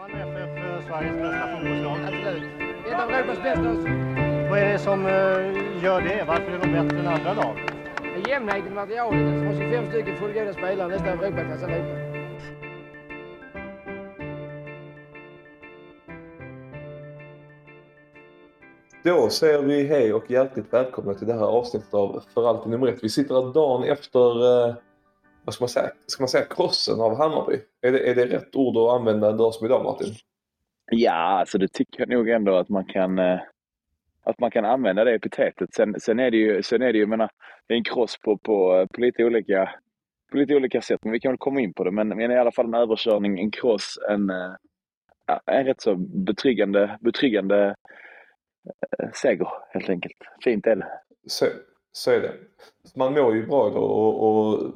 [0.00, 0.50] Malmö FF
[0.86, 1.98] Sveriges bästa fotbollslag?
[2.04, 2.42] Absolut.
[2.86, 3.88] Ett av Europas bästa också.
[4.50, 6.24] Vad är det som eh, gör det?
[6.28, 7.56] Varför är de bättre än andra lag?
[8.28, 9.38] Jämnheten i materialet.
[9.38, 11.96] Som har 25 stycken fullgoda spelare, nästan Europaklass allihopa.
[19.04, 22.86] Då säger vi hej och hjärtligt välkomna till det här avsnittet av För alltid nummer
[22.86, 23.04] ett.
[23.04, 24.74] Vi sitter här dagen efter, eh,
[25.44, 27.60] vad ska man säga, ska man säga krossen av Hammarby?
[27.80, 30.14] Är det, är det rätt ord att använda en dag som idag Martin?
[30.90, 33.40] Ja, alltså det tycker jag nog ändå att man kan eh,
[34.22, 35.74] att man kan använda det epitetet.
[35.74, 37.30] Sen, sen är det ju, sen är det ju, menar,
[37.66, 39.74] det är en kross på, på, på, lite olika,
[40.30, 41.90] på lite olika sätt, men vi kan väl komma in på det.
[41.90, 44.52] Men, men i alla fall en överkörning, en kross, en, eh,
[45.46, 47.74] en rätt så betryggande, betryggande
[48.98, 50.16] eh, seger helt enkelt.
[50.44, 50.86] Fint är det.
[51.26, 51.46] Så,
[51.92, 52.32] så är det.
[52.96, 54.72] Man mår ju bra då och, och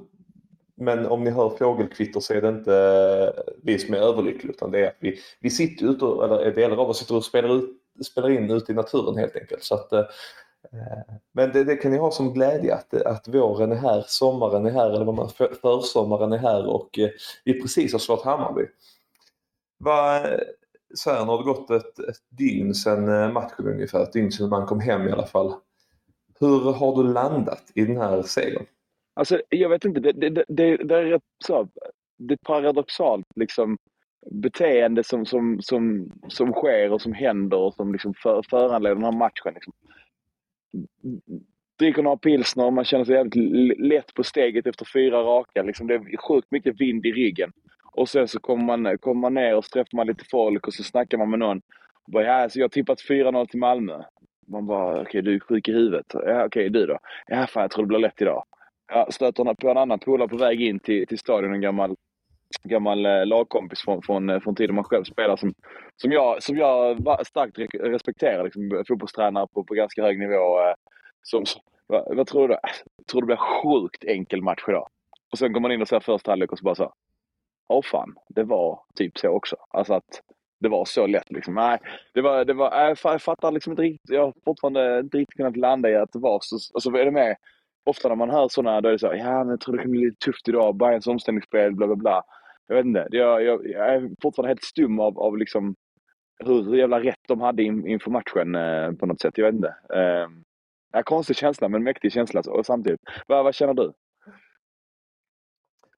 [0.76, 4.70] men om ni hör fågelkvitter så är det inte eh, vi som är överlyckliga utan
[4.70, 7.70] det är att vi, vi sitter ute, eller delar av oss sitter och spelar, ut,
[8.06, 9.62] spelar in ute i naturen helt enkelt.
[9.62, 10.04] Så att, eh,
[11.32, 14.70] men det, det, kan ni ha som glädje att, att våren är här, sommaren är
[14.70, 17.10] här, eller vad man, för, försommaren är här och eh,
[17.44, 18.66] vi precis har slått Hammarby.
[19.78, 20.26] Va,
[20.94, 24.32] så här, nu har det gått ett, ett dygn sedan eh, matchen ungefär, ett dygn
[24.32, 25.54] sedan man kom hem i alla fall.
[26.40, 28.66] Hur har du landat i den här segern?
[29.14, 31.68] Alltså, jag vet inte, det, det, det, det är rätt så,
[32.18, 33.76] det är paradoxalt liksom
[34.30, 39.04] beteende som, som, som, som sker och som händer och som liksom för, föranleder den
[39.04, 39.54] här matchen.
[39.54, 39.72] Liksom.
[41.78, 45.62] Dricker några pilsner, man känner sig jävligt lätt på steget efter fyra raka.
[45.62, 47.52] Liksom det är sjukt mycket vind i ryggen.
[47.92, 50.74] Och sen så kommer man, kommer man ner och så träffar man lite folk och
[50.74, 51.58] så snackar man med någon.
[52.04, 54.02] Och bara, ja, så jag har tippat 4-0 till Malmö.
[54.46, 56.06] Man bara, okej okay, du är sjuk i huvudet.
[56.12, 56.98] Ja, okej okay, du då?
[57.26, 58.44] Ja, fan jag tror det blir lätt idag.
[58.88, 61.96] Ja, stöter på en annan polare på väg in till, till stadion, en gammal,
[62.62, 65.54] gammal eh, lagkompis från, från, eh, från tiden man själv spelade som,
[65.96, 68.44] som, jag, som jag starkt respekterar.
[68.44, 70.60] Liksom, fotbollstränare på, på ganska hög nivå.
[70.60, 70.74] Eh,
[71.22, 71.44] som,
[71.86, 72.54] vad, vad, tror du?
[72.96, 74.88] Jag tror det blir sjukt enkel match idag.
[75.32, 76.92] Och sen går man in och ser första halvlek och så bara så.
[77.68, 79.56] Åh fan, det var typ så också.
[79.70, 80.22] Alltså att
[80.60, 81.54] det var så lätt liksom.
[81.54, 81.78] Nej,
[82.14, 84.10] det var, det var, äh, jag fattar liksom inte riktigt.
[84.10, 86.54] Jag har fortfarande inte riktigt kunnat landa i att det var så.
[86.54, 87.36] Alltså, och så är det med
[87.84, 89.90] ofta när man hör sådana, då är det så ja men jag tror det kan
[89.90, 92.22] bli lite tufft idag, Bayerns omställningsspel, bla bla bla.
[92.66, 95.74] Jag vet inte, jag, jag, jag är fortfarande helt stum av, av liksom
[96.38, 99.38] hur jävla rätt de hade in, inför matchen eh, på något sätt.
[99.38, 99.76] Jag vet inte.
[99.94, 100.28] Eh,
[100.92, 103.00] ja, konstig känsla, men mäktig känsla och samtidigt.
[103.26, 103.92] Vad, vad känner du?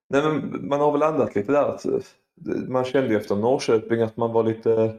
[0.08, 1.68] Nej, men man har väl landat lite där.
[1.68, 2.00] Att, eh,
[2.68, 4.94] man kände ju efter Norrköping att man var lite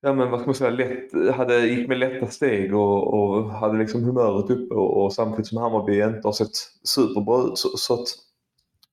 [0.00, 3.78] ja men vad ska man säga, lätt, hade, gick med lätta steg och, och hade
[3.78, 7.58] liksom humöret uppe och, och, samtidigt som Hammarby inte har sett superbra ut.
[7.58, 8.08] Så, så att,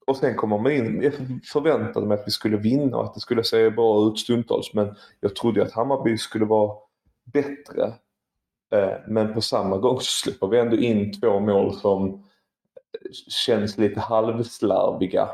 [0.08, 3.20] och sen kommer man in, jag förväntade mig att vi skulle vinna och att det
[3.20, 6.76] skulle se bra ut stundtals men jag trodde att Hammarby skulle vara
[7.26, 7.94] bättre.
[8.74, 13.78] Eh, men på samma gång så släpper vi ändå in två mål som eh, känns
[13.78, 15.30] lite halvslarviga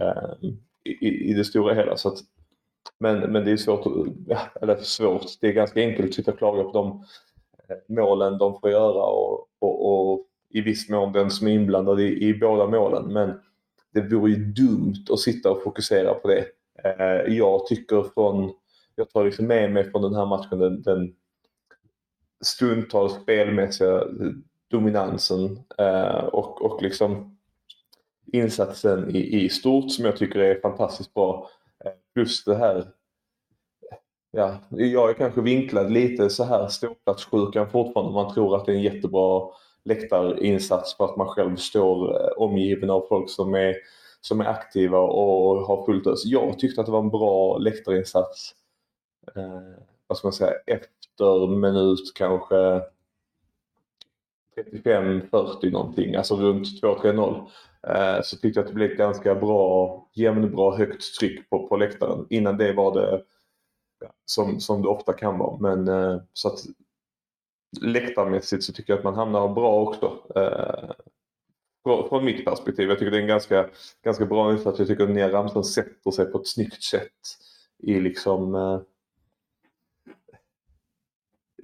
[0.00, 0.48] eh,
[0.84, 1.96] i, i det stora hela.
[1.96, 2.18] Så att
[2.98, 3.86] men, men det är svårt,
[4.62, 7.04] eller svårt, det är ganska enkelt att sitta och klaga på de
[7.68, 12.00] eh, målen de får göra och, och, och i viss mån den som är inblandad
[12.00, 13.12] i, i båda målen.
[13.12, 13.40] Men
[13.94, 16.44] det vore ju dumt att sitta och fokusera på det.
[16.84, 18.52] Eh, jag tycker från,
[18.94, 21.14] jag tar liksom med mig från den här matchen den, den
[22.44, 24.30] stundtals spelmässiga eh,
[24.70, 25.58] dominansen
[26.32, 27.36] och, och liksom
[28.32, 31.50] insatsen i, i stort som jag tycker är fantastiskt bra.
[32.14, 32.86] Plus det här,
[34.30, 38.12] ja, jag är kanske vinklad lite så här ståplatssjukan fortfarande.
[38.12, 39.50] Man tror att det är en jättebra
[39.84, 43.74] läktarinsats för att man själv står eh, omgiven av folk som är,
[44.20, 46.24] som är aktiva och har fullt ös.
[46.24, 48.54] Jag tyckte att det var en bra läktarinsats.
[49.36, 52.82] Eh, vad ska man säga, efter minut kanske
[54.56, 57.48] 35-40 någonting, alltså runt 2-3-0.
[57.88, 61.76] Eh, så tyckte jag att det blev ett ganska bra, jämnbra högt tryck på, på
[61.76, 62.26] läktaren.
[62.30, 63.22] Innan det var det
[64.24, 65.58] som, som det ofta kan vara.
[65.60, 66.58] Men eh, så att
[67.80, 70.18] läktarmässigt så tycker jag att man hamnar bra också.
[70.34, 70.90] Eh,
[72.08, 72.88] från mitt perspektiv.
[72.88, 73.68] Jag tycker det är en ganska,
[74.04, 74.78] ganska bra insats.
[74.78, 77.12] Jag tycker att Nia Ramsson sätter sig på ett snyggt sätt
[77.82, 78.54] i liksom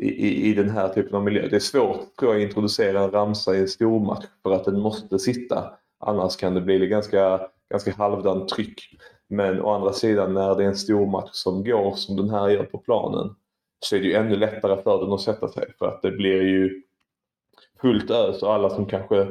[0.02, 1.49] i, i den här typen av miljö.
[1.49, 4.81] Det är svårt tror jag att introducera en ramsa i en stormatch för att den
[4.81, 5.72] måste sitta
[6.04, 8.96] Annars kan det bli ganska, ganska halvdant tryck.
[9.28, 12.64] Men å andra sidan när det är en stormatch som går som den här gör
[12.64, 13.34] på planen
[13.81, 16.43] så är det ju ännu lättare för den att sätta sig för att det blir
[16.43, 16.82] ju
[17.81, 19.26] fullt ös och alla som kanske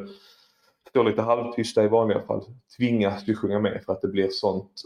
[0.90, 2.42] står lite halvtysta i vanliga fall
[2.78, 4.82] tvingas ju sjunga med för att det blir sånt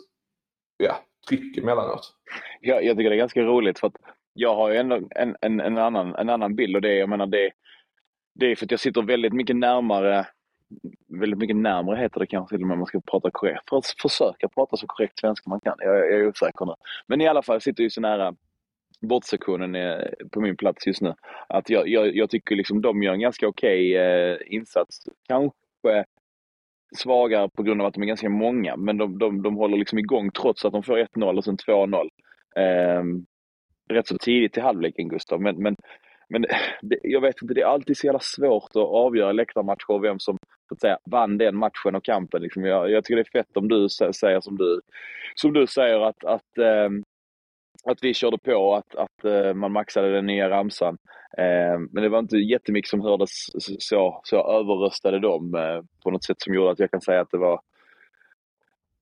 [0.78, 0.98] ja,
[1.30, 2.14] tryck emellanåt.
[2.62, 3.98] Ja, jag tycker det är ganska roligt för att
[4.36, 7.10] jag har ju ändå en, en, en, annan, en annan bild och det är, jag
[7.10, 7.52] menar det,
[8.34, 10.26] det är för att jag sitter väldigt mycket närmare
[11.08, 13.70] väldigt mycket närmare heter det kanske till och med om man ska prata korrekt.
[13.70, 15.76] För att försöka prata så korrekt svenska man kan.
[15.80, 16.74] Jag, jag är osäker nu.
[17.08, 18.36] Men i alla fall, jag sitter ju så nära
[19.02, 20.00] bortsektionen eh,
[20.32, 21.14] på min plats just nu.
[21.50, 25.08] Att jag, jag, jag tycker liksom de gör en ganska okej okay, eh, insats.
[25.28, 26.06] Kanske
[26.96, 30.00] svagare på grund av att de är ganska många, men de, de, de håller liksom
[30.00, 32.10] igång trots att de får 1-0 och sen 2-0.
[32.56, 33.04] Eh,
[33.90, 35.42] rätt så tidigt i halvleken, Gustav.
[35.42, 35.76] Men, men,
[36.30, 36.42] men
[36.82, 40.20] det, jag vet inte, det är alltid så jävla svårt att avgöra läktarmatcher och vem
[40.20, 40.38] som
[40.68, 42.42] så att säga, vann den matchen och kampen.
[42.42, 44.82] Liksom jag, jag tycker det är fett om du säger som du,
[45.36, 46.90] som du säger att, att eh,
[47.86, 50.98] att vi körde på, att, att uh, man maxade den nya ramsan.
[51.40, 53.32] Uh, men det var inte jättemycket som hördes
[53.80, 57.32] så, så överröstade dem eh, på något sätt som gjorde att jag kan säga att
[57.32, 57.60] det var,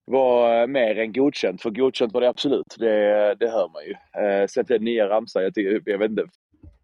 [0.05, 1.61] var eh, mer än godkänt.
[1.61, 3.91] För godkänt var det absolut, det, det hör man ju.
[4.23, 6.25] Eh, sen till den nya ramsan, jag, tycker, jag vet inte,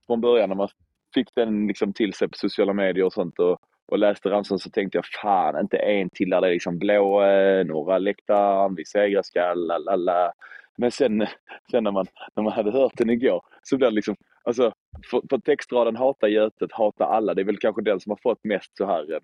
[0.08, 0.70] från början när man
[1.14, 4.70] fick den liksom till sig på sociala medier och sånt och, och läste ramsan så
[4.70, 8.86] tänkte jag fan inte en till där det är liksom blå, eh, några läktaren, vi
[8.86, 10.34] segrar ska, la la la.
[10.78, 11.28] Men sen,
[11.72, 12.06] sen när, man,
[12.36, 14.74] när man hade hört den igår så blev det liksom, alltså
[15.12, 18.44] för, för textraden hata Götet, hata alla, det är väl kanske den som har fått
[18.44, 19.20] mest så här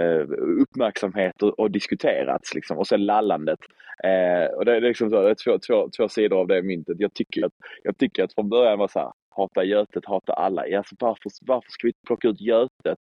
[0.00, 0.26] Eh,
[0.62, 2.78] uppmärksamhet och, och, diskuterats liksom.
[2.78, 3.58] Och sen lallandet.
[4.04, 6.96] Eh, och det, är liksom så, det är två, två, två sidor av det myntet.
[6.98, 7.52] Jag tycker att,
[7.82, 10.62] jag tycker att från början var så här, hata Götet, hata alla.
[10.76, 12.98] Alltså varför, varför ska vi plocka ut Götet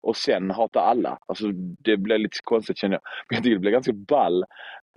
[0.00, 1.18] och sen hata alla.
[1.26, 1.46] Alltså
[1.84, 3.02] det blev lite konstigt känner jag.
[3.28, 4.44] Men jag tycker det blev ganska ball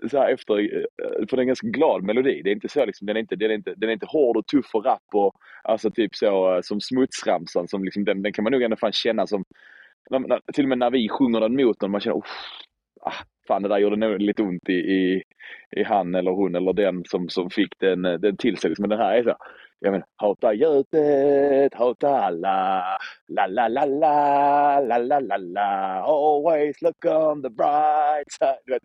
[0.09, 2.41] så här efter, eh, för det är en ganska glad melodi.
[2.43, 4.37] Det är inte så liksom, den är inte, den är inte, den är inte hård
[4.37, 5.33] och tuff och rapp och
[5.63, 8.91] alltså typ så eh, som smutsramsan som liksom, den, den kan man nog ändå fan
[8.91, 9.43] känna som,
[10.53, 12.21] till och med när vi sjunger den mot någon, man känner
[13.01, 13.13] ah,
[13.47, 15.23] fan det där gjorde nog lite ont i, i,
[15.71, 18.73] i han eller hon eller den som, som fick den, den till sig.
[18.77, 19.35] Men den här är så,
[19.83, 22.83] jag menar, hata Götet, hata alla,
[23.27, 28.79] la la la la, la la la la, always look on the bright side.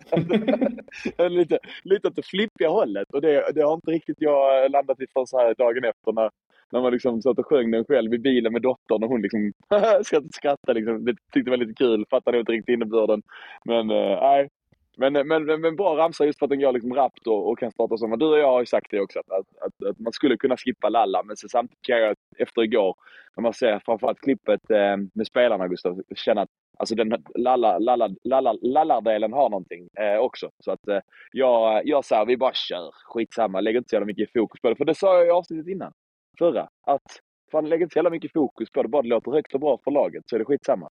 [1.30, 5.06] lite, lite åt det flippiga hållet och det, det har inte riktigt jag landat i
[5.12, 6.30] förrän så här dagen efter när,
[6.72, 9.52] när man liksom satt och sjöng den själv i bilen med dottern och hon liksom
[10.32, 11.04] skrattade liksom.
[11.04, 13.22] Det tyckte jag var lite kul, fattade inte riktigt innebörden.
[13.64, 14.48] Men eh, nej, äh,
[14.96, 17.72] men, men, men bra ramsa just för att den går liksom rappt och, och kan
[17.72, 18.18] starta som.
[18.18, 20.56] Du och jag har ju sagt det också, att, att, att, att man skulle kunna
[20.56, 21.22] skippa Lalla.
[21.22, 22.96] Men så samtidigt kan jag efter igår,
[23.36, 26.48] när man ser framförallt klippet eh, med spelarna, Gustav, känna att
[26.78, 30.50] alltså den lalla, lalla, lalla, lallardelen har någonting eh, också.
[30.64, 31.00] Så att eh,
[31.32, 32.90] jag, jag säger, vi bara kör.
[33.04, 34.76] Skitsamma, lägg inte så jävla mycket fokus på det.
[34.76, 35.92] För det sa jag i avsnittet innan,
[36.38, 37.20] förra, att
[37.52, 38.88] fan lägg inte så jävla mycket fokus på det.
[38.88, 40.88] Bara det låter högt och bra för laget så är det skitsamma.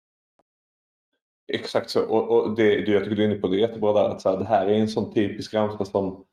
[1.48, 2.06] Exakt så.
[2.06, 4.10] Och, och det, det jag tycker du är inne på det är jättebra där.
[4.10, 6.26] Att så här, det här är en sån typisk ramsa som,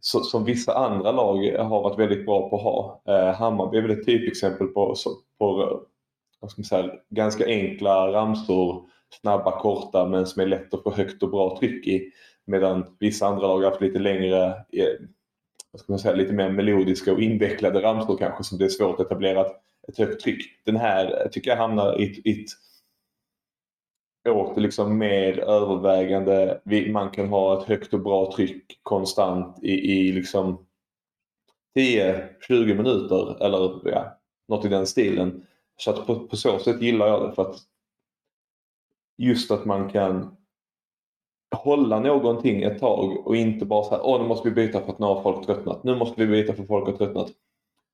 [0.00, 3.02] så, som vissa andra lag har varit väldigt bra på att ha.
[3.08, 4.94] Eh, Hammarby är väl ett typexempel på,
[5.38, 5.80] på
[6.40, 8.88] vad ska man säga, ganska enkla ramsor.
[9.20, 12.10] Snabba, korta men som är lätt att få högt och bra tryck i.
[12.44, 15.06] Medan vissa andra lag har haft lite längre, eh,
[15.72, 19.00] vad ska man säga, lite mer melodiska och invecklade ramsor kanske som det är svårt
[19.00, 19.52] att etablera ett,
[19.88, 20.42] ett högt tryck.
[20.64, 22.04] Den här tycker jag hamnar i
[22.42, 22.48] ett
[24.30, 26.60] åt liksom mer övervägande.
[26.92, 30.66] Man kan ha ett högt och bra tryck konstant i, i liksom
[31.76, 35.46] 10-20 minuter eller ja, något i den stilen.
[35.76, 37.56] Så att på, på, så sätt gillar jag det för att
[39.18, 40.36] just att man kan
[41.56, 44.92] hålla någonting ett tag och inte bara så här åh nu måste vi byta för
[44.92, 45.84] att nu har folk tröttnat.
[45.84, 47.30] Nu måste vi byta för att folk har tröttnat.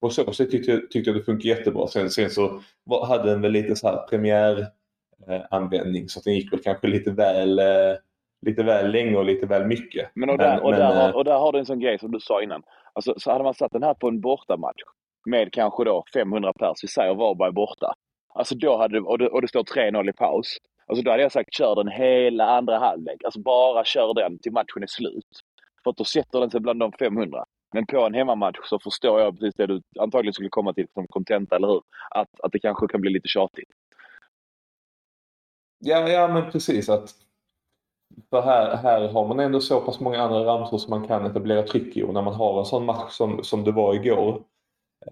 [0.00, 1.88] På så sätt tyckte jag, tyckte jag det funkar jättebra.
[1.88, 2.60] Sen, sen så
[3.06, 4.66] hade den väl lite så här premiär
[5.50, 7.96] användning så den gick väl kanske lite väl, eh,
[8.46, 10.10] lite väl länge och lite väl mycket.
[10.14, 11.98] Men och, där, och, men, där, har, eh, och där har du en sån grej
[11.98, 12.62] som du sa innan.
[12.92, 14.82] Alltså, så hade man satt den här på en bortamatch
[15.26, 17.94] med kanske då 500 pers, vi säger Varberg borta.
[18.34, 20.56] Alltså då hade och det, och det står 3-0 i paus.
[20.86, 23.24] Alltså då hade jag sagt kör den hela andra halvlek.
[23.24, 25.32] Alltså bara kör den till matchen är slut.
[25.84, 27.44] För att då sätter den sig bland de 500.
[27.72, 31.06] Men på en hemmamatch så förstår jag precis det du antagligen skulle komma till som
[31.08, 31.82] kontenta, eller hur?
[32.10, 33.68] Att, att det kanske kan bli lite tjatigt.
[35.84, 36.88] Ja, ja men precis.
[36.88, 37.14] att
[38.30, 41.62] för här, här har man ändå så pass många andra ramsor som man kan etablera
[41.62, 44.42] tryck i och när man har en sån match som, som det var igår.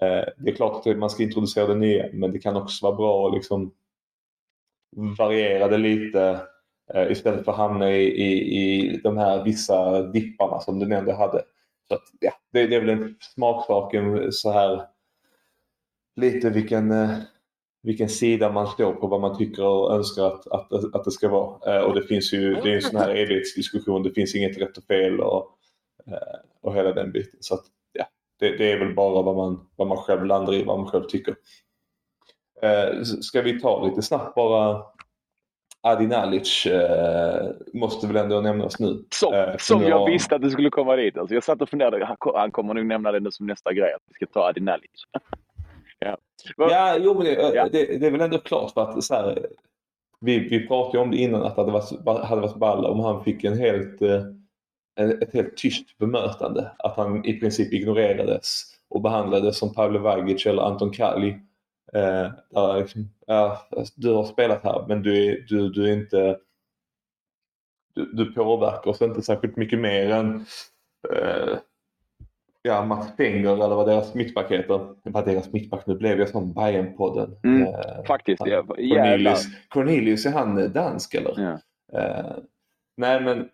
[0.00, 2.96] Eh, det är klart att man ska introducera det nya men det kan också vara
[2.96, 3.72] bra att liksom
[5.18, 6.40] variera det lite
[6.94, 11.12] eh, istället för att hamna i, i, i de här vissa dipparna som du ändå
[11.12, 11.42] hade.
[11.88, 13.94] Så att, ja, det, det är väl en smaksak
[14.30, 14.86] så här
[16.16, 17.18] lite vilken eh,
[17.82, 21.28] vilken sida man står på, vad man tycker och önskar att, att, att det ska
[21.28, 21.76] vara.
[21.76, 24.78] Eh, och det finns ju, det är en sån här evighetsdiskussion, det finns inget rätt
[24.78, 25.20] och fel.
[25.20, 25.56] Och,
[26.06, 27.38] Eh, och hela den biten.
[27.40, 28.04] Så att, ja,
[28.38, 31.04] det, det, är väl bara vad man, vad man själv landar i, vad man själv
[31.04, 31.34] tycker.
[32.62, 34.82] Eh, ska vi ta lite snabbt bara
[35.82, 39.04] Adi Nalic eh, måste väl ändå nämnas nu.
[39.14, 40.10] Som, eh, som jag har...
[40.10, 41.16] visste att det skulle komma dit.
[41.16, 44.02] Alltså jag satt och funderade, han, han kommer nog nämna det som nästa grej, att
[44.06, 44.90] vi ska ta Adi Nalic.
[46.56, 46.96] Ja.
[46.98, 47.68] jo men det, ja.
[47.68, 49.46] Det, det, är väl ändå klart för att så här,
[50.20, 53.24] vi, vi pratade om det innan att det hade varit, hade varit ball om han
[53.24, 54.24] fick en helt, eh,
[54.96, 56.70] ett helt tyst bemötande.
[56.78, 61.40] Att han i princip ignorerades och behandlades som Pavle Vagic eller Anton Kali.
[61.92, 63.66] Eh, liksom, ja,
[63.96, 66.36] du har spelat här men du är, du, du är inte
[67.94, 70.46] du, du påverkar oss inte särskilt mycket mer än
[71.12, 71.58] eh,
[72.62, 74.94] ja, Mats Fenger eller vad deras mittback heter.
[75.02, 77.36] Vad deras mittback nu blev jag som Bajen-podden.
[77.44, 78.42] Mm, eh, faktiskt.
[78.46, 81.34] Ja, Cornelius, Cornelius, är han dansk eller?
[81.36, 81.58] Ja.
[81.98, 82.36] Eh,
[82.96, 83.48] nej men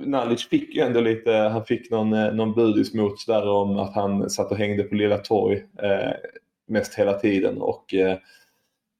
[0.00, 4.30] Nalic fick ju ändå lite, han fick någon, eh, någon budismots där om att han
[4.30, 6.12] satt och hängde på Lilla Torg eh,
[6.66, 8.12] mest hela tiden och eh,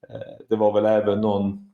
[0.09, 1.73] eh, det var väl även någon,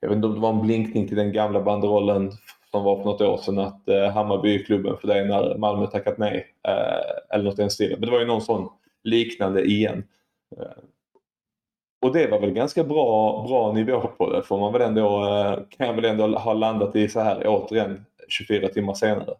[0.00, 2.32] jag vet inte om det var en blinkning till den gamla banderollen
[2.74, 5.86] som var för något år sedan att eh, Hammarby är klubben för dig när Malmö
[5.86, 6.46] tackat nej.
[6.68, 8.00] Eh, eller något i den stilen.
[8.00, 8.68] Men det var ju någon sån
[9.04, 10.04] liknande igen.
[10.56, 10.82] Eh,
[12.02, 15.58] och det var väl ganska bra, bra nivå på det får man väl ändå, eh,
[15.68, 19.34] kan jag väl ändå ha landat i så här återigen 24 timmar senare.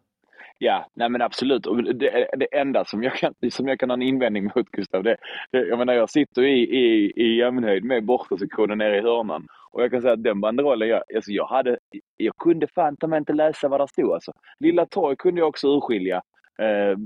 [0.58, 1.66] Ja, nej men absolut.
[1.66, 5.02] Och det, det enda som jag, kan, som jag kan ha en invändning mot Gustav,
[5.02, 5.16] det,
[5.50, 9.82] det, jag menar jag sitter i, i, i jämnhöjd med bortasektionen nere i hörnan och
[9.82, 11.78] jag kan säga att den banderollen, jag, alltså jag hade,
[12.16, 14.32] jag kunde fan ta mig inte läsa vad där stod alltså.
[14.60, 16.22] Lilla torg kunde jag också urskilja
[16.58, 16.98] eh,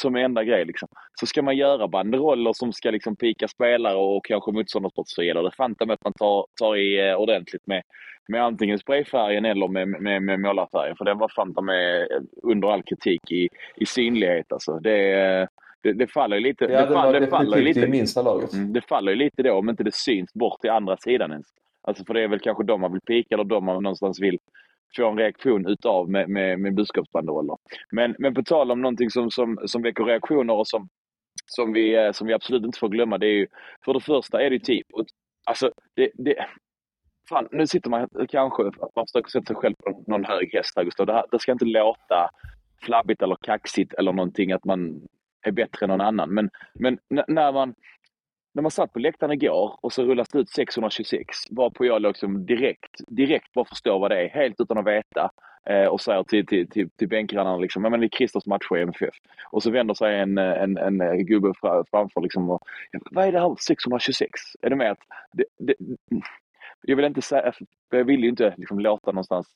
[0.00, 0.88] som enda grej liksom.
[1.20, 5.42] Så ska man göra banderoller som ska liksom pika spelare och kanske motståndarsport så gäller
[5.42, 7.82] det fan med att man tar, tar i eh, ordentligt med,
[8.28, 10.96] med antingen sprayfärgen eller med, med, med målarfärgen.
[10.96, 12.08] För den var fan med
[12.42, 14.78] under all kritik i, i synlighet alltså.
[14.78, 15.48] Det,
[15.82, 16.64] det, det faller ju lite.
[16.64, 18.52] Ja, det, det, fall, det faller lite, minsta laget.
[18.52, 21.46] Mm, det faller ju lite då om inte det syns bort till andra sidan ens.
[21.86, 24.38] Alltså för det är väl kanske de man vill pika eller de man någonstans vill
[24.96, 27.56] få en reaktion utav med, med, med budskapsbanderoller.
[27.90, 30.88] Men, men på tal om någonting som, som, som väcker reaktioner och som,
[31.46, 33.46] som, vi, eh, som vi absolut inte får glömma, det är ju
[33.84, 35.08] för det första är det tifot.
[35.08, 36.46] Typ, alltså, det, det,
[37.28, 38.62] fan, nu sitter man kanske,
[38.96, 41.06] man försöker sätta sig själv på någon hög häst här Gustav.
[41.06, 42.30] Det, här, det ska inte låta
[42.82, 45.00] flabbigt eller kaxigt eller någonting att man
[45.42, 46.34] är bättre än någon annan.
[46.34, 47.74] Men, men när man
[48.56, 52.46] när man satt på läktaren igår och så rullas det ut 626, varpå jag liksom
[52.46, 55.30] direkt, direkt bara förstår vad det är, helt utan att veta.
[55.66, 58.66] Eh, och säger till, till, till, till bänkgrannarna liksom, ja men det är Christers match
[58.76, 59.14] i MFF.
[59.50, 61.52] Och så vänder sig en, en, en, en gubbe
[61.90, 62.60] framför liksom och,
[63.10, 64.30] vad är det här 626?
[64.62, 64.98] Är det med att,
[65.32, 65.74] det, det,
[66.82, 67.52] jag vill inte säga,
[67.90, 69.46] jag vill ju inte liksom låta någonstans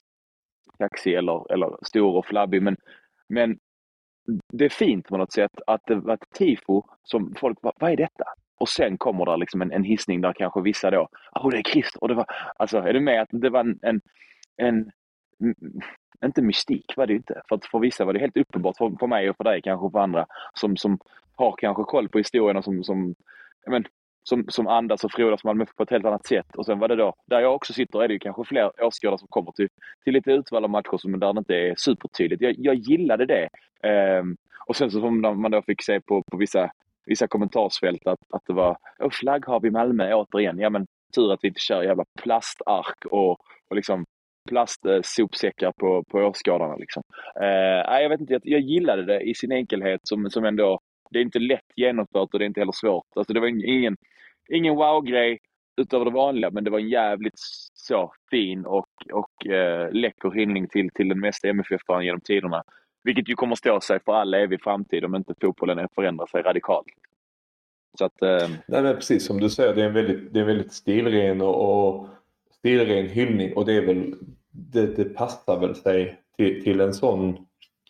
[0.78, 2.76] kaxig eller, eller stor och flabbig men,
[3.28, 3.58] men
[4.52, 7.96] det är fint på något sätt att det var ett tifo som folk, vad är
[7.96, 8.24] detta?
[8.60, 11.62] Och sen kommer det liksom en, en hissning där kanske vissa då, oh, det är
[11.62, 12.02] Christer.
[12.02, 12.26] Och det var,
[12.56, 14.00] alltså är du med att det var en, en,
[14.56, 14.90] en
[16.24, 17.42] inte mystik var det inte.
[17.48, 19.86] För att för vissa var det helt uppenbart, för, för mig och för dig kanske
[19.86, 20.98] och för andra som, som
[21.36, 23.14] har kanske koll på historierna som, som,
[23.66, 23.84] men,
[24.22, 26.56] som, som andas och frodas Malmö på ett helt annat sätt.
[26.56, 29.18] Och sen var det då, där jag också sitter är det ju kanske fler åskådare
[29.18, 29.68] som kommer till,
[30.04, 32.42] till lite utvalda matcher som där det inte är supertydligt.
[32.42, 33.48] Jag, jag gillade det.
[34.18, 34.36] Um,
[34.66, 36.70] och sen så som man då fick se på, på vissa
[37.10, 40.58] vissa kommentarsfält att, att det var oh, flagghav i Malmö återigen.
[40.58, 43.30] Ja men tur att vi inte kör jävla plastark och,
[43.68, 44.04] och liksom
[44.48, 46.76] plastsopsäckar på, på åskådarna.
[46.76, 47.02] Liksom.
[47.40, 51.18] Eh, jag vet inte, jag, jag gillade det i sin enkelhet som, som ändå, det
[51.18, 53.06] är inte lätt genomfört och det är inte heller svårt.
[53.16, 53.96] Alltså det var ingen,
[54.50, 55.38] ingen wow-grej
[55.80, 57.38] utöver det vanliga men det var en jävligt
[57.74, 62.62] så fin och, och eh, läcker hyllning till, till den mesta MFF-aren genom tiderna.
[63.02, 66.86] Vilket ju kommer stå sig för all evig framtid om inte fotbollen förändrar sig radikalt.
[67.98, 68.48] Så att, eh...
[68.66, 71.40] Nej, men precis som du säger, det är en väldigt, det är en väldigt stilren
[71.40, 72.08] och, och
[72.58, 74.14] stilren hyllning och det är väl
[74.50, 77.46] det, det passar väl sig till, till en sån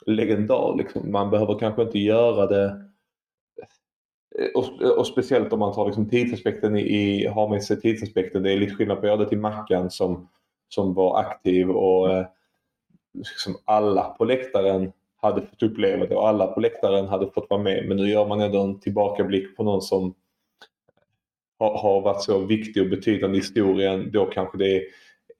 [0.06, 0.76] legendar.
[0.78, 1.12] Liksom.
[1.12, 2.90] Man behöver kanske inte göra det
[4.54, 8.42] och, och speciellt om man tar liksom tidsaspekten i, i har med sig tidsaspekten.
[8.42, 10.28] Det är lite skillnad på att göra det till Mackan som,
[10.68, 12.26] som var aktiv och eh,
[13.12, 17.62] liksom alla på läktaren hade fått uppleva det och alla på läktaren hade fått vara
[17.62, 17.88] med.
[17.88, 20.14] Men nu gör man ändå en tillbakablick på någon som
[21.58, 24.10] har, har varit så viktig och betydande i historien.
[24.12, 24.82] Då kanske det är,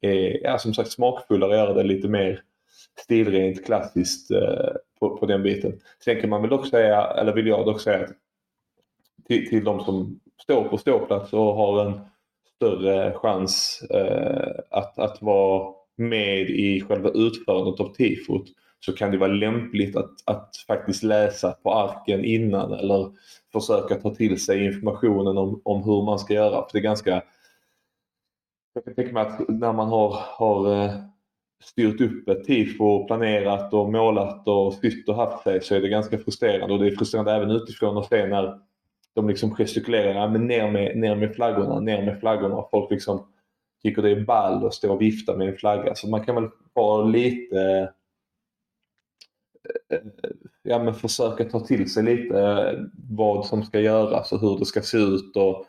[0.00, 2.42] är ja, som sagt smakfullare att göra det lite mer
[2.99, 4.70] stilrent klassiskt eh,
[5.00, 5.80] på, på den biten.
[6.04, 8.08] Sen kan man väl dock säga, eller vill jag dock säga
[9.26, 12.00] till, till de som står på ståplats och har en
[12.56, 18.46] större chans eh, att, att vara med i själva utförandet av tifot
[18.80, 23.12] så kan det vara lämpligt att, att faktiskt läsa på arken innan eller
[23.52, 26.62] försöka ta till sig informationen om, om hur man ska göra.
[26.62, 27.22] För det är ganska...
[28.75, 30.92] Jag kan tänka mig att när man har, har eh,
[31.62, 35.88] styrt upp ett tifo, planerat och målat och styrt och haft sig så är det
[35.88, 36.75] ganska frustrerande.
[36.75, 38.58] Och det är frustrerande även utifrån att se när
[39.14, 42.64] de liksom gestikulerar, ja, men ner, med, ner med flaggorna, ner med flaggorna.
[42.70, 43.26] Folk liksom
[43.82, 45.94] tycker det är ball att stå och vifta med en flagga.
[45.94, 47.88] Så man kan väl vara lite eh,
[50.62, 52.78] ja, men försöka ta till sig lite eh,
[53.10, 55.66] vad som ska göras och hur det ska se ut och,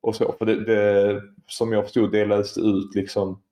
[0.00, 0.34] och så.
[0.38, 3.42] För det, det, som jag förstod delades ut liksom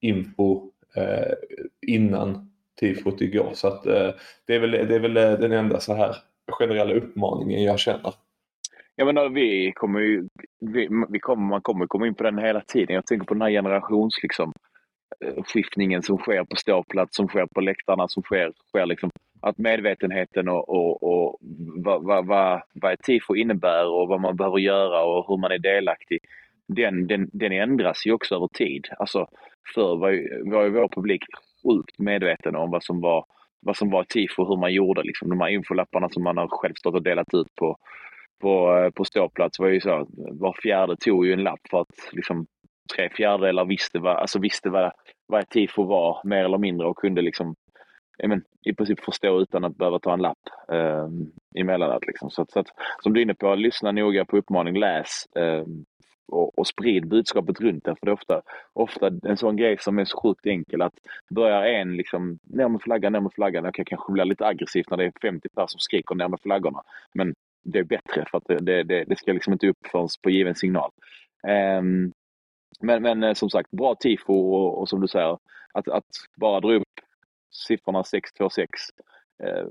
[0.00, 1.34] info eh,
[1.86, 3.50] innan tifot igår.
[3.54, 4.10] Så att, eh,
[4.46, 6.16] det, är väl, det är väl eh, den enda så här
[6.48, 8.14] generella uppmaningen jag känner.
[8.96, 10.28] Ja, men vi kommer ju,
[10.60, 12.94] vi, vi kommer, man kommer komma in på den hela tiden.
[12.94, 14.52] Jag tänker på den här generations liksom,
[15.24, 19.58] eh, skiftningen som sker på ståplats, som sker på läktarna, som sker, sker liksom, att
[19.58, 21.38] medvetenheten och, och, och
[21.84, 25.52] vad, vad, vad, vad ett tifo innebär och vad man behöver göra och hur man
[25.52, 26.18] är delaktig,
[26.68, 28.88] den, den, den ändras ju också över tid.
[28.98, 29.26] Alltså,
[29.74, 31.22] förr var ju, var ju vår publik
[31.62, 33.24] sjukt medveten om vad som var
[33.62, 35.02] vad som var tifo, hur man gjorde.
[35.02, 35.28] Liksom.
[35.28, 37.76] De här infolapparna som man har själv stått och delat ut på,
[38.40, 42.12] på, eh, på ståplats var ju så, var fjärde tog ju en lapp för att
[42.12, 42.46] liksom,
[42.96, 44.92] tre fjärdedelar visste vad, alltså visste vad,
[45.26, 47.54] vad ett tifo var mer eller mindre och kunde liksom
[48.28, 51.08] men, i princip förstå utan att behöva ta en lapp eh,
[51.54, 52.06] emellanåt.
[52.06, 52.30] Liksom.
[52.30, 52.66] Så, så att,
[53.02, 55.64] som du är inne på, lyssna noga på uppmaning, läs eh,
[56.30, 57.96] och, och sprid budskapet runt det.
[57.96, 60.94] För det är ofta, ofta en sån grej som är så sjukt enkel att
[61.34, 63.66] börjar en liksom ner med flaggan, ner med flaggan.
[63.66, 66.82] Okej, kanske blir lite aggressivt när det är 50 personer som skriker ner med flaggorna.
[67.14, 67.34] Men
[67.64, 70.54] det är bättre för att det, det, det ska liksom inte upp förrän på given
[70.54, 70.90] signal.
[71.48, 71.82] Eh,
[72.80, 75.38] men, men eh, som sagt, bra tifo och, och som du säger,
[75.72, 76.04] att, att
[76.36, 76.89] bara dra upp
[77.50, 78.70] siffrorna 626
[79.42, 79.66] eh,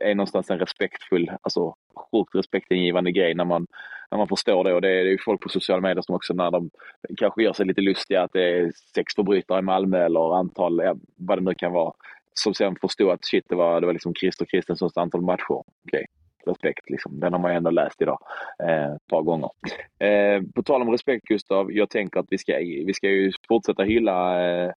[0.00, 3.66] är någonstans en respektfull, alltså sjukt respektingivande grej när man,
[4.10, 4.74] när man förstår det.
[4.74, 6.70] Och det är, ju folk på sociala medier som också när de
[7.16, 10.96] kanske gör sig lite lustiga att det är sex förbrytare i Malmö eller antal, ja,
[11.16, 11.92] vad det nu kan vara,
[12.34, 15.62] som sen förstod att shit, det var, det var liksom Christer Kristenssons antal matcher.
[15.84, 16.04] Okay
[16.46, 16.90] respekt.
[16.90, 17.20] Liksom.
[17.20, 18.18] Den har man ju ändå läst idag
[18.62, 19.50] eh, ett par gånger.
[19.98, 23.82] Eh, på tal om respekt Gustav, jag tänker att vi ska, vi ska ju fortsätta
[23.82, 24.72] hylla eh,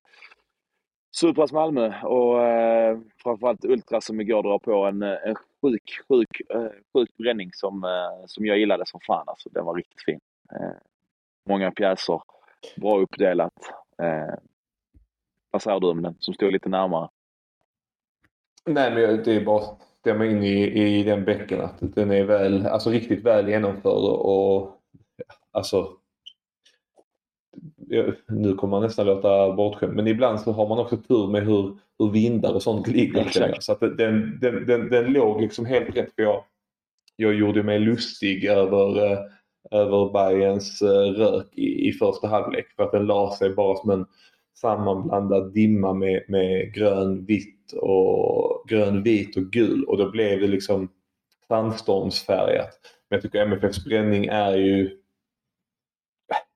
[1.16, 6.42] Supras Malmö och eh, framförallt Ultra som igår drar på en, eh, en sjuk, sjuk,
[6.50, 9.24] eh, sjuk bränning som, eh, som jag gillade som fan.
[9.28, 10.20] Alltså, den var riktigt fin.
[10.52, 10.78] Eh,
[11.50, 12.22] många pjäser,
[12.78, 13.54] bra uppdelat.
[14.02, 14.36] Eh,
[15.52, 17.10] vad säger du om den som stod lite närmare?
[18.66, 19.64] Nej, men det är bara
[20.00, 24.82] stämma in i, i den bäcken att den är väl, alltså riktigt väl genomförd och
[25.52, 25.98] alltså
[28.28, 31.78] nu kommer man nästan låta bortskämd men ibland så har man också tur med hur,
[32.00, 33.22] hur vindar och sånt ligger.
[33.22, 33.64] Exakt.
[33.64, 36.44] Så att den, den, den, den låg liksom helt rätt för jag,
[37.16, 39.20] jag gjorde mig lustig över, eh,
[39.72, 43.90] över Bayerns eh, rök i, i första halvlek för att den la sig bara som
[43.90, 44.06] en
[44.58, 50.48] sammanblandad dimma med, med grön, vitt och grön, vit och gul och då blev det
[50.48, 50.90] liksom
[51.48, 52.80] sandstormsfärgat.
[53.10, 54.98] Men jag tycker MFFs bränning är ju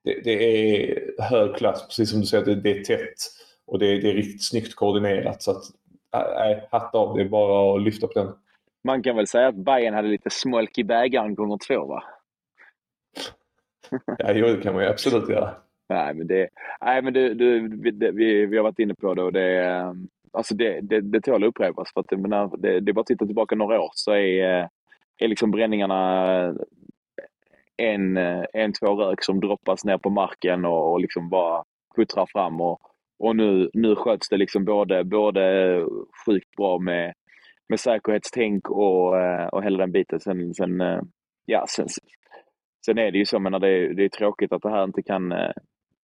[0.09, 3.17] det, det, är hög klass, precis som du säger, det, det är tätt
[3.67, 5.41] och det, det är riktigt snyggt koordinerat.
[5.41, 5.63] Så att,
[6.13, 8.33] äh, hatt av, det är bara att lyfta på den.
[8.83, 12.03] Man kan väl säga att Bayern hade lite smolk i bägaren gånger två va?
[14.17, 15.55] ja, jo, det kan man ju absolut göra.
[15.89, 16.49] Nej, men det,
[16.81, 19.95] nej, men det, det, vi, vi har varit inne på det och det,
[20.31, 21.93] alltså det, det, det tål att upprepas.
[21.93, 24.69] För att, menar, det, det är bara att titta tillbaka några år så är,
[25.17, 26.55] är liksom bränningarna
[27.79, 31.63] en, eh, en, två rök som droppas ner på marken och, och liksom bara
[31.95, 32.61] puttrar fram.
[32.61, 32.79] Och,
[33.19, 35.41] och nu, nu sköts det liksom både, både
[36.25, 37.13] sjukt bra med,
[37.69, 40.19] med säkerhetstänk och, eh, och hela den biten.
[40.19, 41.01] Sen, sen, eh,
[41.45, 41.87] ja, sen,
[42.85, 45.03] sen är det ju så, men det, är, det är tråkigt att det här inte
[45.03, 45.33] kan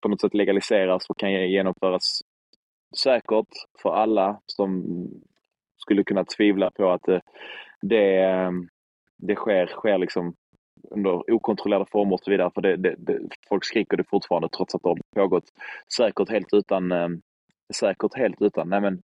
[0.02, 2.20] på något sätt legaliseras och kan genomföras
[2.98, 3.48] säkert
[3.82, 4.84] för alla som
[5.78, 7.22] skulle kunna tvivla på att det,
[7.82, 8.52] det,
[9.18, 10.36] det sker, sker liksom
[10.92, 12.52] under okontrollerade former och så vidare.
[12.56, 13.20] För det, det, det,
[13.50, 15.46] folk skriker det fortfarande trots att det har pågått
[15.98, 17.10] säkert helt utan, eh,
[17.74, 19.02] säkert helt utan, nej men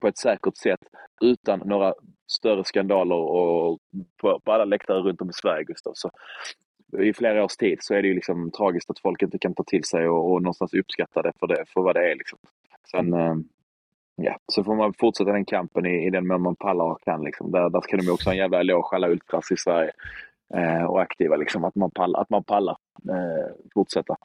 [0.00, 0.80] på ett säkert sätt
[1.20, 1.94] utan några
[2.30, 3.78] större skandaler och
[4.20, 5.92] på, på alla läktare runt om i Sverige, Gustav.
[5.94, 6.10] Så
[6.98, 9.64] i flera års tid så är det ju liksom tragiskt att folk inte kan ta
[9.64, 12.16] till sig och, och någonstans uppskatta det för, det för vad det är.
[12.16, 12.38] Liksom.
[12.90, 13.34] Sen, eh,
[14.16, 17.24] ja, så får man fortsätta den kampen i, i den mån man pallar och kan.
[17.24, 17.50] Liksom.
[17.50, 19.92] Där, där ska de också ha en jävla eloge, alla ultras i Sverige
[20.54, 21.36] eh, och aktiva.
[21.36, 21.64] Liksom.
[21.64, 22.76] Att man pallar, att man pallar
[23.10, 24.16] eh, fortsätta.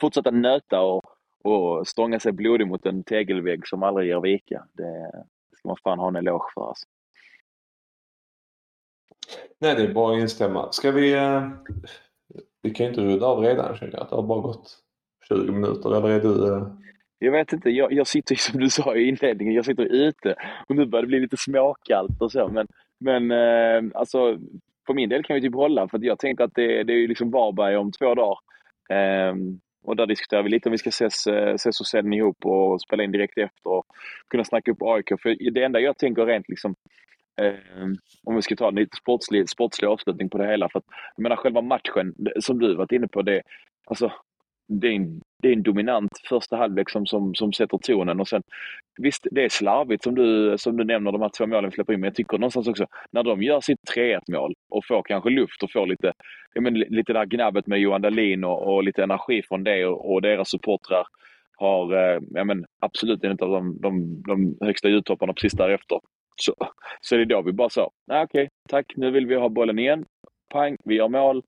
[0.00, 1.02] Fortsätta nöta och,
[1.44, 4.64] och stånga sig blodig mot en tegelvägg som aldrig ger vika.
[4.72, 5.10] Det,
[5.56, 6.68] ska man fan ha en eloge för.
[6.68, 6.86] Alltså.
[9.58, 10.72] Nej, det är bara att instämma.
[10.72, 11.12] Ska vi...
[11.12, 11.48] Eh,
[12.62, 14.06] vi kan ju inte runda av redan känner jag.
[14.10, 14.78] Det har bara gått
[15.28, 15.96] 20 minuter.
[15.96, 16.54] Eller är du...
[16.54, 16.66] Eh...
[17.18, 20.34] Jag vet inte, jag, jag sitter som du sa i inledningen, jag sitter ute
[20.68, 22.48] och nu börjar det bli lite småkallt och så.
[22.48, 22.66] Men,
[23.00, 24.38] men eh, alltså,
[24.86, 27.30] för min del kan vi typ hålla för jag tänkte att det, det är liksom
[27.30, 28.38] Varberg om två dagar.
[29.30, 32.46] Um, och där diskuterar vi lite om vi ska ses, eh, ses och sen ihop
[32.46, 33.86] och spela in direkt efter och
[34.30, 35.08] kunna snacka upp AIK.
[35.22, 36.74] För det enda jag tänker rent liksom,
[37.40, 40.68] um, om vi ska ta en lite sportslig, sportslig avslutning på det hela.
[40.68, 40.84] För att,
[41.16, 43.42] jag menar själva matchen, som du varit inne på, det,
[43.86, 44.12] alltså,
[44.68, 48.28] det, är en, det är en dominant första halvlek som, som, som sätter tonen och
[48.28, 48.42] sen
[49.00, 51.92] visst, det är slarvigt som du, som du nämner, de här två målen vi släpper
[51.92, 55.30] in, men jag tycker någonstans också när de gör sitt 3-1 mål och får kanske
[55.30, 56.12] luft och får lite,
[56.60, 60.22] men, lite där gnabbet med Johan Dahlin och, och lite energi från det och, och
[60.22, 61.06] deras supportrar
[61.56, 66.00] har eh, ja, men, absolut en av de, de, de högsta ljudtopparna precis därefter.
[66.36, 66.54] Så,
[67.00, 69.78] så det är då vi bara sa, okej, okay, tack, nu vill vi ha bollen
[69.78, 70.04] igen.
[70.52, 71.42] Pang, vi gör mål.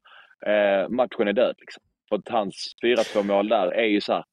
[0.47, 1.55] Eh, matchen är död.
[1.59, 1.83] Liksom.
[2.09, 4.25] För att hans 4-2 mål där är ju så här,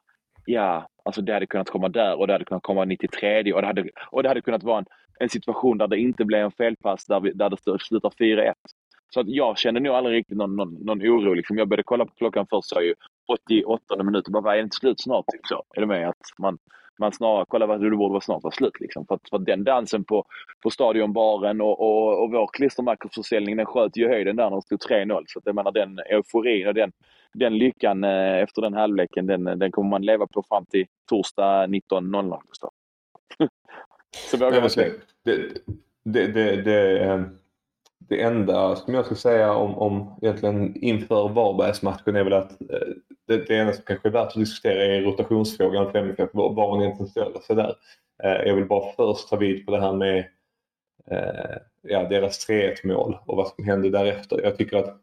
[0.45, 3.67] ja, alltså det hade kunnat komma där och det hade kunnat komma 93 och det
[3.67, 4.85] hade, och det hade kunnat vara en,
[5.19, 8.53] en situation där det inte blev en felpass där, vi, där det slutar 4-1.
[9.13, 11.33] Så att jag kände nog aldrig riktigt någon, någon, någon oro.
[11.33, 11.57] Liksom.
[11.57, 12.95] Jag började kolla på klockan först så ju
[13.27, 14.31] 88 minuter.
[14.31, 15.25] Bara, är det inte slut snart?
[15.27, 15.63] Typ så.
[15.75, 16.09] Är du med?
[16.09, 16.57] Att man,
[17.03, 18.79] man snarare kollar vad det borde vara snart vara slut.
[18.79, 19.05] Liksom.
[19.05, 20.25] För, att, för att den dansen på,
[20.63, 24.79] på stadionbaren och, och, och vår klistermärkesförsäljning den sköt ju höjden där när det stod
[24.79, 25.23] 3-0.
[25.27, 26.91] Så att jag menar den euforin och den,
[27.33, 31.67] den lyckan eh, efter den halvleken den, den kommer man leva på fram till torsdag
[31.67, 32.69] 19.00 Gustav.
[34.31, 34.69] så vågar man
[35.23, 35.49] det,
[36.03, 37.23] det, det, det,
[38.07, 42.87] det enda som jag skulle säga om, om egentligen inför Varbergsmatchen är väl att eh,
[43.27, 46.81] det, det enda som kanske är värt att diskutera är rotationsfrågan för MFF, var hon
[46.81, 47.75] egentligen ställer sig där.
[48.23, 50.17] Eh, jag vill bara först ta vid på det här med
[51.11, 54.41] eh, ja, deras 3-1 mål och vad som hände därefter.
[54.43, 54.99] Jag tycker att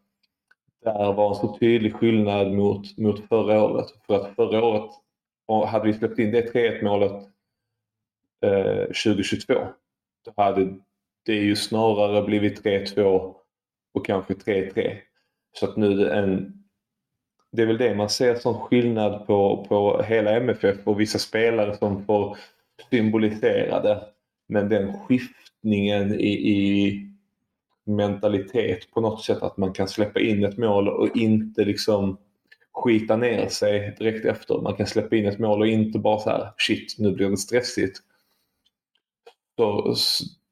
[0.84, 3.86] där var en så tydlig skillnad mot, mot förra året.
[4.06, 4.90] För att förra året,
[5.68, 7.12] hade vi släppt in det 3-1 målet
[8.46, 9.54] eh, 2022,
[10.24, 10.76] då hade
[11.22, 13.35] det är ju snarare blivit 3-2
[13.94, 14.96] och kanske 3-3.
[15.52, 16.52] Så att nu en,
[17.52, 21.76] det är väl det man ser som skillnad på, på hela MFF och vissa spelare
[21.76, 22.38] som får
[22.90, 24.04] symbolisera det.
[24.48, 27.06] Men den skiftningen i, i
[27.85, 32.18] mentalitet på något sätt att man kan släppa in ett mål och inte liksom
[32.72, 34.61] skita ner sig direkt efter.
[34.61, 37.37] Man kan släppa in ett mål och inte bara så här shit nu blir det
[37.37, 37.98] stressigt.
[39.56, 39.94] Så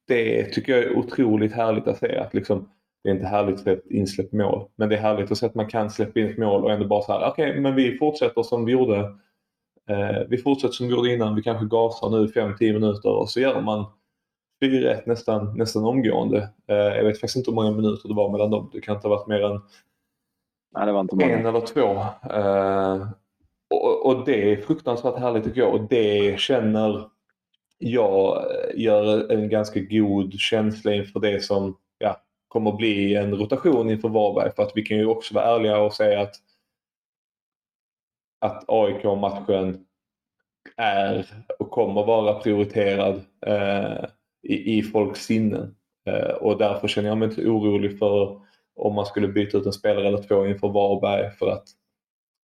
[0.08, 2.16] det tycker jag är otroligt härligt att se.
[2.16, 2.68] Att liksom,
[3.04, 4.68] det är inte härligt att se ett insläppt mål.
[4.76, 6.86] Men det är härligt att se att man kan släppa in ett mål och ändå
[6.86, 8.98] bara så här, okej okay, men vi fortsätter som vi gjorde.
[9.90, 11.34] Eh, vi fortsätter som vi gjorde innan.
[11.34, 13.84] Vi kanske gasar nu 5-10 minuter och så gör man
[14.64, 16.48] 4-1 nästan, nästan omgående.
[16.68, 18.70] Eh, jag vet faktiskt inte hur många minuter det var mellan dem.
[18.72, 19.60] Det kan inte ha varit mer än
[21.16, 21.90] Nej, en eller två.
[22.34, 23.08] Eh,
[23.70, 27.10] och, och det är fruktansvärt härligt tycker jag och det känner
[27.78, 33.90] jag eh, gör en ganska god känsla inför det som ja, kommer bli en rotation
[33.90, 34.52] inför Varberg.
[34.56, 36.34] För att vi kan ju också vara ärliga och säga att,
[38.40, 39.84] att AIK-matchen
[40.76, 41.26] är
[41.58, 44.04] och kommer vara prioriterad eh,
[44.42, 45.74] i, i folks sinnen.
[46.06, 48.40] Eh, och därför känner jag mig inte orolig för
[48.76, 51.64] om man skulle byta ut en spelare eller två inför Varberg för att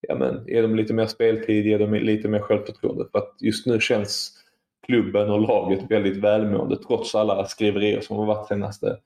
[0.09, 3.07] ja, men, ge dem lite mer speltid, ge dem lite mer självförtroende.
[3.12, 4.44] För att just nu känns
[4.87, 8.97] klubben och laget väldigt välmående trots alla skriverier som har varit senaste,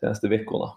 [0.00, 0.72] senaste veckorna.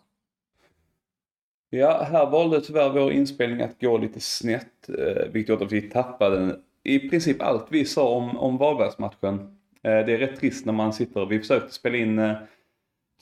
[1.70, 5.82] Ja, här valde tyvärr vår inspelning att gå lite snett, eh, vilket gjorde att vi
[5.82, 9.40] tappade i princip allt vi sa om, om Varbergsmatchen.
[9.84, 12.34] Eh, det är rätt trist när man sitter, vi försökte spela in eh,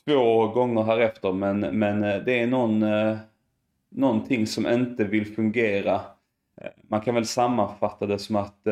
[0.06, 2.86] två gånger här efter men, men det är någon,
[3.90, 6.02] någonting som inte vill fungera.
[6.88, 8.68] Man kan väl sammanfatta det som att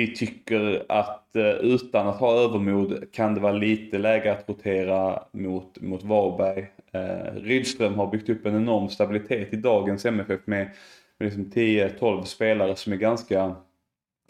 [0.00, 5.22] vi tycker att eh, utan att ha övermod kan det vara lite läge att rotera
[5.32, 6.66] mot, mot Varberg.
[6.92, 10.70] Eh, Rydström har byggt upp en enorm stabilitet i dagens MFF med,
[11.18, 13.54] med liksom 10-12 spelare som är ganska,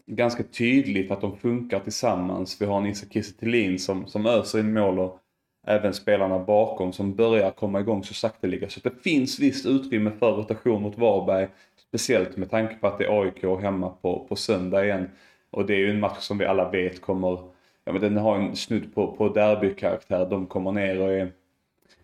[0.07, 2.61] ganska tydligt att de funkar tillsammans.
[2.61, 5.19] Vi har en Isak Kiese som, som öser in mål och
[5.67, 8.69] även spelarna bakom som börjar komma igång så sakteliga.
[8.69, 11.49] Så det finns visst utrymme för rotation mot Varberg.
[11.89, 15.09] Speciellt med tanke på att det är AIK hemma på, på söndag igen.
[15.51, 17.39] Och det är ju en match som vi alla vet kommer,
[17.85, 20.27] ja men den har en snudd på, på derbykaraktär.
[20.31, 21.33] De kommer ner och är,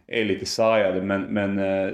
[0.06, 1.92] är lite sargade men, men eh,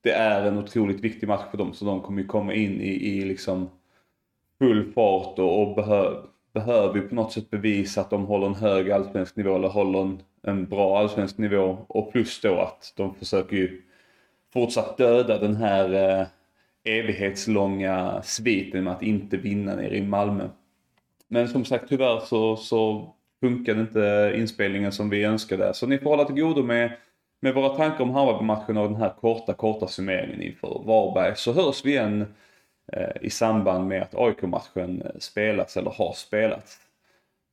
[0.00, 3.18] det är en otroligt viktig match för dem så de kommer ju komma in i,
[3.18, 3.70] i liksom
[4.58, 6.14] full fart och, och behö,
[6.52, 10.02] behöver ju på något sätt bevisa att de håller en hög allsvensk nivå eller håller
[10.02, 11.78] en, en bra allsvensk nivå.
[11.88, 13.82] Och plus då att de försöker ju
[14.52, 16.26] fortsatt döda den här eh,
[16.84, 20.48] evighetslånga sviten med att inte vinna nere i Malmö.
[21.28, 25.74] Men som sagt tyvärr så, så funkade inte inspelningen som vi önskade.
[25.74, 26.92] Så ni får hålla till godo med,
[27.40, 31.36] med våra tankar om Hammarby-matchen och den här korta, korta summeringen inför Varberg.
[31.36, 32.34] Så hörs vi igen
[32.92, 36.78] eh, i samband med att AIK-matchen spelas eller har spelats.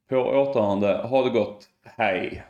[0.10, 2.44] På återhörande, ha det gott, hej!